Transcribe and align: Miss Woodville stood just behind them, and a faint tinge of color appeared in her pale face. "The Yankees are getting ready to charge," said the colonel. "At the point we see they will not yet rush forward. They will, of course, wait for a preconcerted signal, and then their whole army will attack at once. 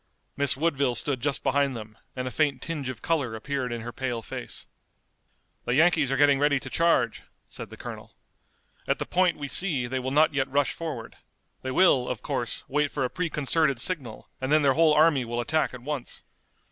Miss 0.35 0.57
Woodville 0.57 0.95
stood 0.95 1.21
just 1.21 1.43
behind 1.43 1.77
them, 1.77 1.95
and 2.15 2.27
a 2.27 2.31
faint 2.31 2.59
tinge 2.59 2.89
of 2.89 3.03
color 3.03 3.35
appeared 3.35 3.71
in 3.71 3.81
her 3.81 3.91
pale 3.93 4.23
face. 4.23 4.65
"The 5.65 5.75
Yankees 5.75 6.11
are 6.11 6.17
getting 6.17 6.39
ready 6.39 6.59
to 6.59 6.71
charge," 6.71 7.21
said 7.45 7.69
the 7.69 7.77
colonel. 7.77 8.15
"At 8.87 8.97
the 8.97 9.05
point 9.05 9.37
we 9.37 9.47
see 9.47 9.85
they 9.85 9.99
will 9.99 10.09
not 10.09 10.33
yet 10.33 10.49
rush 10.49 10.71
forward. 10.71 11.17
They 11.61 11.69
will, 11.69 12.09
of 12.09 12.23
course, 12.23 12.63
wait 12.67 12.89
for 12.89 13.03
a 13.05 13.11
preconcerted 13.11 13.79
signal, 13.79 14.27
and 14.41 14.51
then 14.51 14.63
their 14.63 14.73
whole 14.73 14.95
army 14.95 15.23
will 15.23 15.39
attack 15.39 15.71
at 15.71 15.83
once. 15.83 16.23